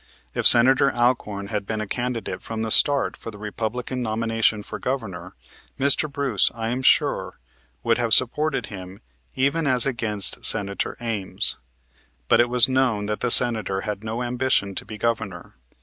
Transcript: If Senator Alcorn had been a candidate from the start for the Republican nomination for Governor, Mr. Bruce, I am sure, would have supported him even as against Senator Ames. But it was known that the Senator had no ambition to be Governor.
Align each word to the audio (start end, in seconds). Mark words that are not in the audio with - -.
If 0.33 0.47
Senator 0.47 0.91
Alcorn 0.91 1.49
had 1.49 1.67
been 1.67 1.79
a 1.79 1.85
candidate 1.85 2.41
from 2.41 2.63
the 2.63 2.71
start 2.71 3.15
for 3.15 3.29
the 3.29 3.37
Republican 3.37 4.01
nomination 4.01 4.63
for 4.63 4.79
Governor, 4.79 5.35
Mr. 5.79 6.11
Bruce, 6.11 6.49
I 6.55 6.69
am 6.69 6.81
sure, 6.81 7.37
would 7.83 7.99
have 7.99 8.11
supported 8.11 8.65
him 8.65 9.01
even 9.35 9.67
as 9.67 9.85
against 9.85 10.43
Senator 10.43 10.97
Ames. 10.99 11.59
But 12.29 12.39
it 12.39 12.49
was 12.49 12.67
known 12.67 13.05
that 13.05 13.19
the 13.19 13.29
Senator 13.29 13.81
had 13.81 14.03
no 14.03 14.23
ambition 14.23 14.73
to 14.73 14.85
be 14.85 14.97
Governor. 14.97 15.53